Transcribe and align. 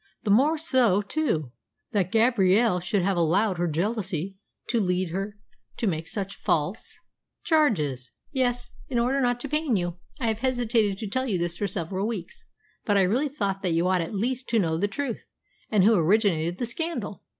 "The 0.23 0.31
more 0.31 0.57
so, 0.57 1.03
too, 1.03 1.51
that 1.91 2.11
Gabrielle 2.11 2.79
should 2.79 3.03
have 3.03 3.17
allowed 3.17 3.57
her 3.59 3.67
jealousy 3.67 4.35
to 4.69 4.81
lead 4.81 5.11
her 5.11 5.37
to 5.77 5.85
make 5.85 6.07
such 6.07 6.33
false 6.35 6.99
charges." 7.43 8.11
"Yes. 8.31 8.71
In 8.89 8.97
order 8.97 9.21
not 9.21 9.39
to 9.41 9.47
pain 9.47 9.75
you. 9.75 9.97
I 10.19 10.25
have 10.29 10.39
hesitated 10.39 10.97
to 10.97 11.07
tell 11.07 11.27
you 11.27 11.37
this 11.37 11.55
for 11.57 11.67
several 11.67 12.07
weeks. 12.07 12.45
But 12.83 12.97
I 12.97 13.03
really 13.03 13.29
thought 13.29 13.61
that 13.61 13.73
you 13.73 13.87
ought 13.87 14.01
at 14.01 14.15
least 14.15 14.49
to 14.49 14.57
know 14.57 14.75
the 14.75 14.87
truth, 14.87 15.25
and 15.69 15.83
who 15.83 15.93
originated 15.93 16.57
the 16.57 16.65
scandal. 16.65 17.21